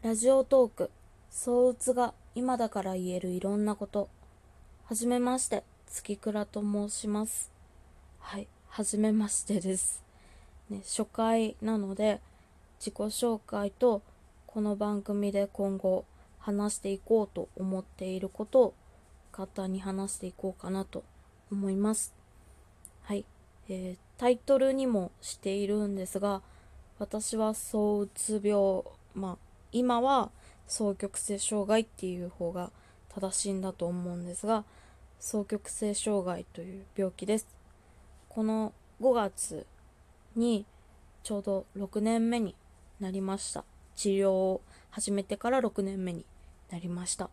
[0.00, 0.90] ラジオトーク、
[1.28, 4.08] 相うつが今だから言えるいろんなこと。
[4.84, 7.50] はじめまして、月倉と申します。
[8.20, 10.04] はい、はじめましてです。
[10.70, 12.20] ね、初回なので、
[12.78, 14.02] 自己紹介と
[14.46, 16.04] この番組で今後
[16.38, 18.74] 話していこうと思っていることを
[19.32, 21.02] 簡単に話していこうかなと
[21.50, 22.14] 思います。
[23.02, 23.24] はい、
[23.68, 26.40] えー、タイトルにもしているんですが、
[27.00, 28.84] 私は躁うつ病、
[29.16, 30.30] まあ今は
[30.66, 32.70] 双極性障害っていう方が
[33.08, 34.64] 正しいんだと思うんですが
[35.20, 37.48] 双極性障害という病気です。
[38.28, 39.66] この5月
[40.36, 40.64] に
[41.22, 42.54] ちょうど6年目に
[43.00, 43.64] なりました。
[43.96, 44.60] 治療を
[44.90, 46.24] 始めてから6年目に
[46.70, 47.30] なりました。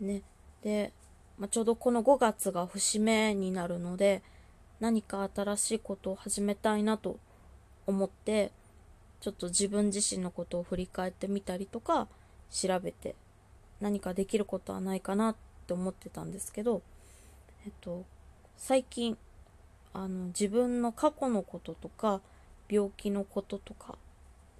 [0.00, 0.22] ね。
[0.62, 0.92] で、
[1.38, 4.22] まあ、ちょうどこの5月が節目になるので
[4.80, 7.18] 何か新しいことを始めたいなと
[7.86, 8.52] 思って
[9.20, 12.08] ちょっと自分自身のことを振り返ってみたりとか
[12.50, 13.14] 調べて
[13.80, 15.36] 何かできることはないかなっ
[15.66, 16.82] て思ってたんですけど、
[17.64, 18.04] えっと、
[18.56, 19.16] 最近
[19.92, 22.20] あの自分の過去のこととか
[22.68, 23.96] 病気のこととか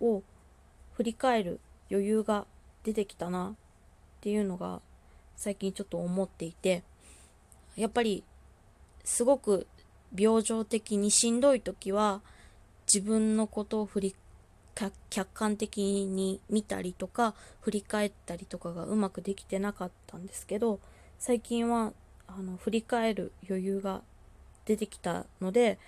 [0.00, 0.22] を
[0.94, 1.60] 振り返る
[1.90, 2.46] 余裕が
[2.84, 3.54] 出てきたなっ
[4.20, 4.80] ていうのが
[5.36, 6.82] 最近ちょっと思っていて
[7.76, 8.24] やっぱり
[9.04, 9.66] すごく
[10.16, 12.22] 病状的にしんどい時は
[12.92, 14.16] 自分のことを振り
[14.76, 20.80] 客観的に見たりとか振り返ったりとかがうまくできてなかったんですけど
[21.18, 21.94] 最近は
[22.28, 24.02] あの振り返る余裕が
[24.66, 25.78] 出てきたので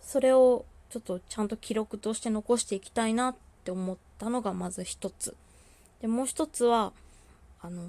[0.00, 5.36] それをちょっとちゃんと記録として残していきたいなって思ったのがまず一つ。
[6.00, 6.92] でもう一つは
[7.60, 7.88] あの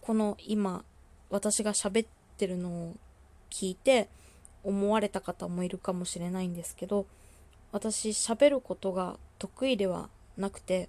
[0.00, 0.84] この今
[1.30, 2.94] 私が喋ってるのを
[3.50, 4.08] 聞いて
[4.62, 7.06] 思われた方もいるかもしれないんですけど
[7.72, 10.88] 私喋ることが得意ではなくて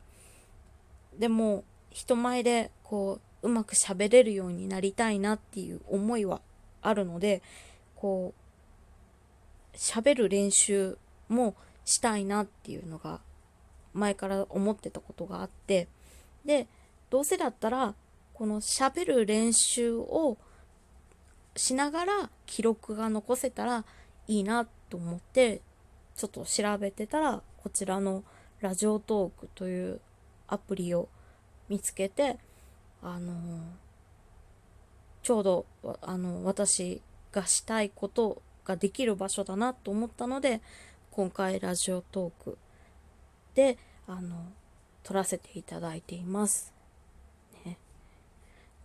[1.17, 6.41] でも人前でこううまく喋れるようになりたいなっていう思いは
[6.81, 7.41] あるので
[7.95, 8.33] こ
[9.73, 10.97] う喋る練習
[11.29, 13.19] もしたいなっていうのが
[13.93, 15.87] 前から思ってたことがあって
[16.43, 16.67] で
[17.09, 17.95] どうせだったら
[18.33, 20.37] この喋る練習を
[21.55, 23.85] しながら記録が残せたら
[24.27, 25.61] いいなと思って
[26.15, 28.23] ちょっと調べてたらこちらの
[28.65, 30.01] ラジオトークという
[30.47, 31.07] アプリを
[31.69, 32.39] 見つけて、
[33.03, 33.35] あのー、
[35.21, 35.65] ちょうど、
[36.01, 36.99] あの、私
[37.31, 40.61] がしたいことができる場所だなと思ったので、
[41.11, 42.57] 今回ラジオトーク
[43.53, 43.77] で、
[44.07, 44.47] あの、
[45.03, 46.73] 撮らせていただいています。
[47.65, 47.77] ね。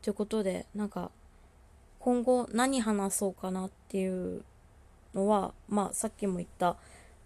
[0.03, 1.11] ということで、なんか、
[2.01, 4.45] 今後何話そうかなっていう
[5.15, 6.77] のは、まあ、さっきも言った、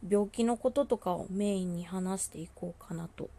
[0.09, 3.31] 病気のこととかをメインに話していこうかなと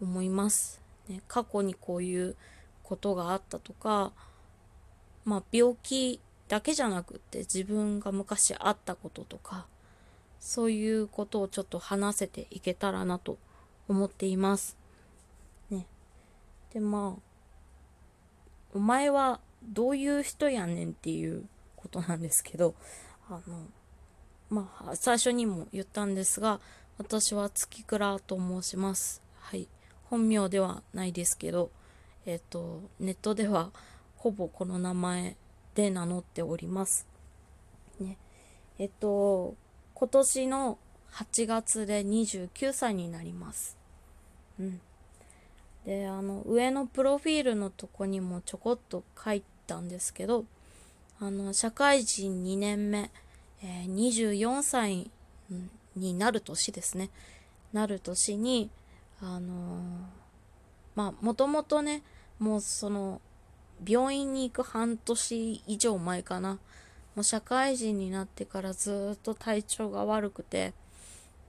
[0.00, 0.80] 思います。
[1.08, 2.36] ね、過去にこういう
[2.82, 4.12] ことがあったとか、
[5.24, 9.66] まあ、病気だけじゃなくって自分が昔あったこととか
[10.40, 13.38] そういうことをちょっと話せていけたらなと
[13.88, 14.76] 思っています。
[15.70, 15.86] ね。
[16.72, 17.22] でまあ
[18.74, 21.44] お前はどういう人やねんっていう
[21.76, 22.74] ことなんですけど
[23.28, 23.66] あの
[24.50, 26.60] まあ、最初にも言ったんですが、
[26.98, 29.22] 私は月倉と申します。
[29.38, 29.68] はい。
[30.04, 31.70] 本名ではないですけど、
[32.26, 33.70] えっ、ー、と、ネットでは
[34.16, 35.36] ほぼこの名前
[35.74, 37.06] で名乗っております。
[38.00, 38.18] ね。
[38.78, 39.54] えっ、ー、と、
[39.94, 40.78] 今年の
[41.12, 43.76] 8月で29歳になります。
[44.58, 44.80] うん。
[45.86, 50.44] で、あの、上のプロフィールのとこにもちょこっと書いたんですけど、
[51.20, 53.10] あの、社会人2年目、
[53.62, 55.10] え、24歳
[55.96, 57.10] になる年ですね。
[57.72, 58.70] なる年に、
[59.20, 59.78] あのー、
[60.94, 62.02] まあ、もともとね、
[62.38, 63.20] もうその、
[63.86, 66.58] 病院に行く半年以上前かな。
[67.14, 70.74] もう社会人になってからずっと体調が悪くて、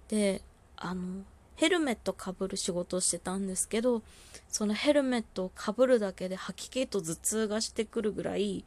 [0.07, 0.41] で、
[0.75, 1.23] あの、
[1.55, 4.01] ヘルメットかぶる仕事をしてたんですけど、
[4.49, 8.66] そのヘルメットをかぶるだけで吐き気と頭痛がしてくるぐらい、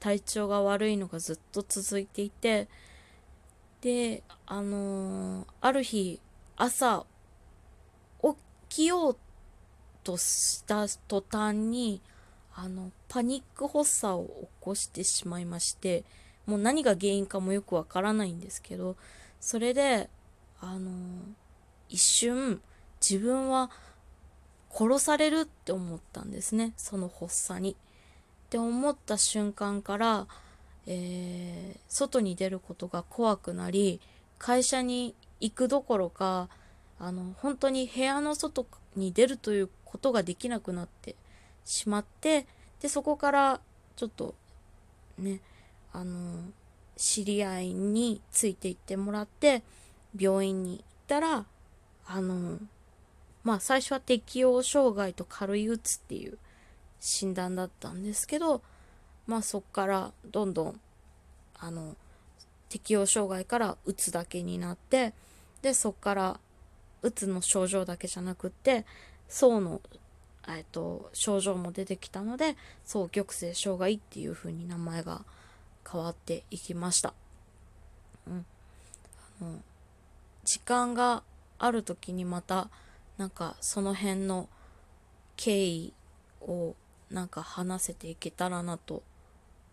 [0.00, 2.68] 体調が悪いのがずっと続いていて
[3.82, 6.20] であのー、ある日
[6.56, 7.04] 朝
[8.22, 8.28] 起
[8.68, 9.16] きよう
[10.02, 12.00] とした途端に
[12.54, 16.04] あのパニック発作を起こしてしまいまして
[16.46, 18.96] もう何が原因かもよくわからないんですけど
[19.40, 20.10] それで
[20.60, 20.92] あのー、
[21.88, 22.60] 一瞬
[23.00, 23.70] 自分は
[24.70, 27.76] 殺されるって思ったんですねその発作に。
[28.50, 30.26] って思った瞬間から、
[30.88, 34.00] えー、外に出ることが怖くなり
[34.38, 36.48] 会社に行くどころか
[36.98, 38.66] あの本当に部屋の外
[38.96, 41.14] に出るということができなくなって
[41.64, 42.48] しまって
[42.80, 43.60] でそこから
[43.94, 44.34] ちょっと
[45.16, 45.40] ね
[45.92, 46.40] あの
[46.96, 49.62] 知り合いについていってもらって
[50.18, 51.44] 病院に行ったら
[52.04, 52.58] あの
[53.44, 56.36] まあ最初は適応障害と軽いうつっていう
[57.00, 58.62] 診断だったんですけど
[59.26, 60.80] まあそっからどんどん
[61.58, 61.96] あの
[62.68, 65.12] 適応障害からうつだけになって
[65.62, 66.40] でそっから
[67.02, 68.84] うつの症状だけじゃなくって
[69.28, 69.80] 層の、
[70.48, 72.56] えっと、症状も出てきたので
[72.86, 75.22] 双極性障害っていう風に名前が
[75.90, 77.14] 変わっていきました。
[78.26, 78.44] うん、
[79.40, 79.58] あの
[80.44, 81.22] 時間が
[81.58, 82.68] ある時にまた
[83.18, 84.48] なんかその辺の
[85.36, 85.92] 経緯
[86.42, 86.74] を
[87.10, 89.02] なんか話せていけたらなと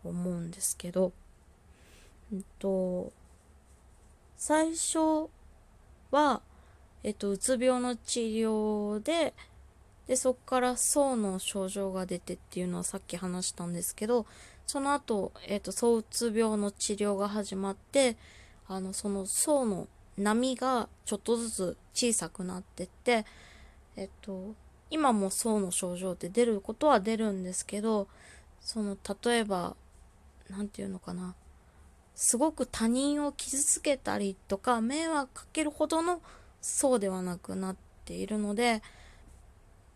[0.03, 1.11] 思うんですけど、
[2.31, 3.11] うんと、
[4.37, 5.29] 最初
[6.11, 6.41] は、
[7.03, 9.33] えっと、うつ病の治療で、
[10.07, 14.25] で、そこから層の症状が出てっていうのはさっき話したんですけど、
[14.65, 18.17] その後、えっと、躁うつ病の治療が始まって、
[18.67, 19.87] あの、その層の
[20.17, 23.25] 波がちょっとずつ小さくなってって、
[23.95, 24.55] えっと、
[24.89, 28.07] 今も層の症状って出ることは出るんですけど、
[28.61, 29.75] その、例えば、
[30.49, 31.35] 何て言うのかな、
[32.15, 36.21] すごく他人を傷つけたりとか、迷惑かけるほどの
[36.61, 37.75] そうではなくなっ
[38.05, 38.81] ているので、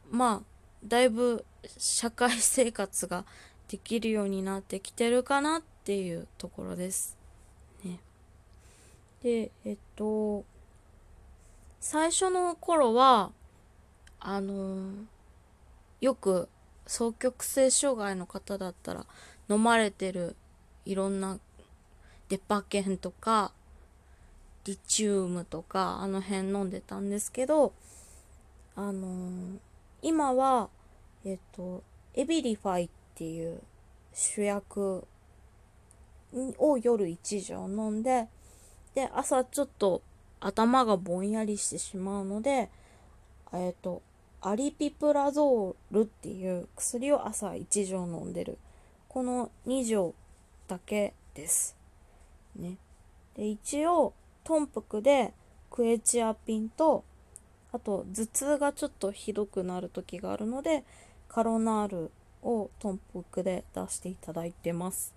[0.10, 1.46] まあ、だいぶ
[1.78, 3.26] 社会生活が
[3.68, 7.18] できるようになってきてるかなっていうところです。
[7.84, 8.00] ね。
[9.24, 10.44] で、えっと、
[11.80, 13.32] 最初の頃は、
[14.24, 14.92] あの
[16.00, 16.48] よく
[16.86, 19.06] 双極性障害の方だったら
[19.50, 20.36] 飲まれてる
[20.86, 21.40] いろんな
[22.30, 23.52] デパケンとか
[24.66, 27.74] リチウムとかあの辺飲んでたんですけど
[28.76, 29.58] あのー、
[30.04, 30.70] 今は
[31.26, 31.84] えっと
[32.14, 33.60] エビリファイっていう
[34.14, 35.06] 主役
[36.58, 38.28] を夜1錠飲んで
[38.94, 40.02] で朝ちょっと
[40.40, 42.70] 頭がぼんやりしてしまうので
[43.54, 44.02] えっと
[44.42, 48.58] アリピプラゾールっていう薬を朝1錠飲んでる。
[49.08, 50.14] この2錠
[50.68, 51.76] だけです。
[52.56, 52.78] ね。
[53.36, 55.34] で一応豚腹で
[55.70, 57.04] クエチアピンと
[57.72, 60.84] あと頭痛がちょっとひどくなる時があるので
[61.30, 62.12] カロナール
[62.42, 65.14] を豚腹で出していただいてます、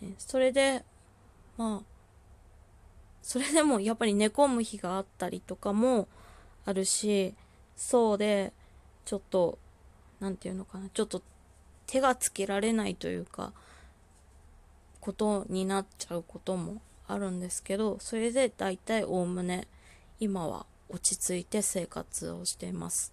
[0.00, 0.84] ね、それで
[1.56, 1.98] まあ
[3.22, 6.08] それでもやっぱり寝込む日があったりとかも
[6.64, 7.34] あるし
[7.78, 8.52] そうで
[9.04, 9.56] ちょっと
[10.20, 11.22] 何て言うのかなちょっと
[11.86, 13.52] 手がつけられないというか
[15.00, 19.68] ことになっちゃうこともあるんですけどそれで大体おおむね
[20.18, 23.12] 今は落ち着いて生活をしています。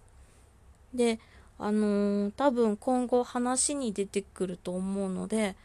[0.92, 1.20] で
[1.58, 5.56] あのー、多分今後話に出てくると思うので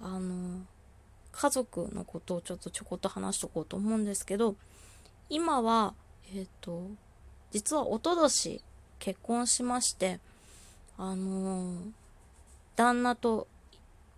[0.00, 0.60] あのー、
[1.30, 4.56] 家族のことをちょっとちょこっと話しとこうと思うんですけど
[5.28, 5.94] 今は
[6.34, 6.90] えっ、ー、と
[7.50, 8.62] 実はおととし
[8.98, 10.20] 結婚しまして
[10.98, 11.74] あの
[12.76, 13.46] 旦那と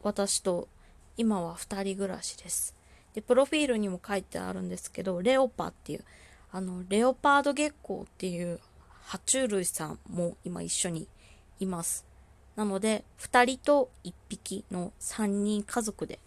[0.03, 0.69] 私と
[1.17, 2.75] 今は2人暮らしです。
[3.15, 6.05] で、プロフィールにも書いてあるんですけど、レオパっていう、
[6.53, 8.61] あの、レオパード月光っていう
[9.05, 11.09] 爬虫類さんも今一緒に
[11.59, 12.05] います。
[12.55, 16.21] なので、2人と1匹の3人家族で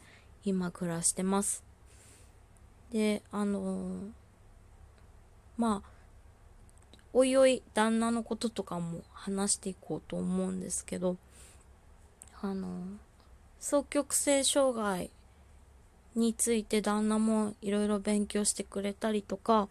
[0.44, 1.64] 今暮らしてます。
[2.92, 4.10] で、あのー、
[5.58, 5.90] まあ、
[7.14, 11.18] おいおい旦那のこととかも話していこうと思うんですけど、
[12.42, 12.70] あの、
[13.60, 15.12] 双極性障害
[16.16, 19.68] について旦那もいろいろ勉強してくれたりとか、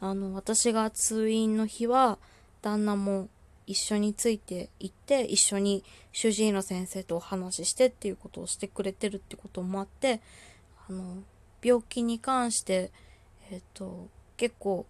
[0.00, 2.18] あの、私が通院の日は、
[2.62, 3.28] 旦那も
[3.66, 10.20] 一緒について行って、一緒に主治医の先生とお話ししてっていうことをしてくれてるってこともあって、
[10.88, 11.22] あの、
[11.62, 12.90] 病気に関して、
[13.50, 14.86] えっ、と、結構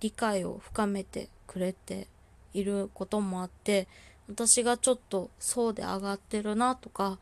[0.00, 2.06] 理解を深めてくれて
[2.52, 3.88] いることもあって、
[4.28, 7.18] 私がちょっとそうで上がってるなとか、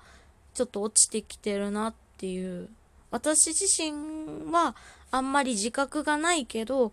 [0.55, 2.69] ちょっと落ちてきてるなっていう
[3.11, 4.75] 私自身は
[5.11, 6.93] あんまり自覚がないけど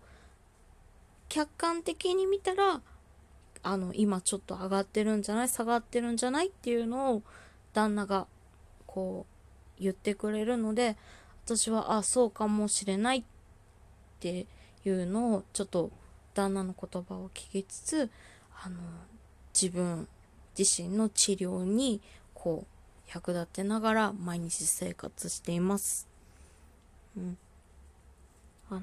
[1.28, 2.80] 客観的に見たら
[3.62, 7.22] あの今ちょっと上がってるんじゃない下がってるんじゃないっていうのを
[7.72, 8.28] 旦那が
[8.86, 9.26] こ
[9.78, 10.96] う言ってくれるので
[11.44, 13.24] 私はあそうかもしれないっ
[14.20, 14.46] て
[14.88, 15.90] いうのをちょっと
[16.34, 18.10] 旦那の言葉を聞きつつ
[18.62, 18.76] あの
[19.54, 20.08] 自分
[20.58, 22.00] 自身の治療に
[22.34, 22.76] こう
[23.12, 26.08] 役立てながら毎日生活しています。
[27.16, 27.38] うん。
[28.68, 28.80] あの、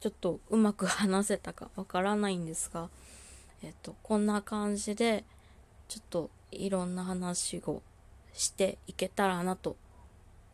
[0.00, 2.90] ちょっとうまく話せたかわからないんですが、
[3.62, 5.24] えっと、こんな感じで、
[5.88, 7.82] ちょっといろんな話を
[8.34, 9.76] していけたらなと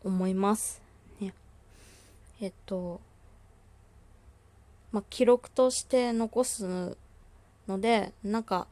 [0.04, 0.80] 思います。
[1.20, 1.34] ね。
[2.40, 3.00] えっと、
[4.94, 6.96] まあ、記録として残す
[7.66, 8.68] ので、なんか、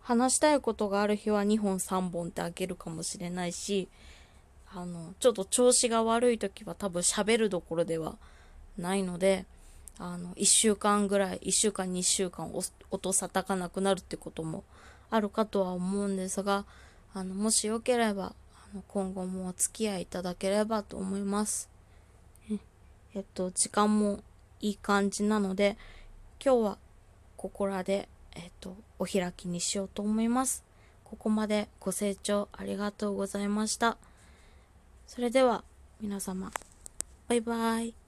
[0.00, 3.88] 話したいことがある日は2本3本ってあげるかもしれないし、
[4.72, 8.16] あの、ちょっと調子が悪い時は多分喋るどころでは
[8.78, 9.44] ないので、
[9.98, 12.52] あの、1週間ぐらい、1週間2週間
[12.92, 14.62] 音さたかなくなるってことも
[15.10, 16.64] あるかとは思うんですが、
[17.12, 21.68] あの、もしよければ、あの、今後もお付き合いいただければと思います。
[23.16, 24.22] えっと、時間も
[24.66, 25.76] いい感じなので、
[26.44, 26.78] 今日は
[27.36, 30.64] ここらで、えっと、お開きにしようと思います。
[31.04, 33.96] ここまでご清聴ありがとうございました。
[35.06, 35.62] それでは、
[36.00, 36.50] 皆様、
[37.28, 38.05] バイバイ。